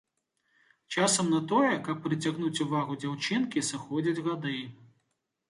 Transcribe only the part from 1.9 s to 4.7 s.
прыцягнуць увагу дзяўчынкі, сыходзяць гады.